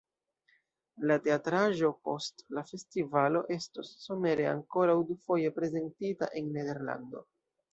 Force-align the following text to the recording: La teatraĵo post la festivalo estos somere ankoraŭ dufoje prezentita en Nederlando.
La 1.09 1.17
teatraĵo 1.25 1.91
post 2.07 2.41
la 2.59 2.63
festivalo 2.71 3.43
estos 3.59 3.93
somere 4.07 4.49
ankoraŭ 4.55 4.97
dufoje 5.13 5.55
prezentita 5.61 6.35
en 6.41 6.51
Nederlando. 6.57 7.27